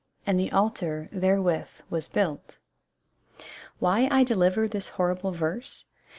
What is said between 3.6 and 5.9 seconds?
Why I deliver this horrible verse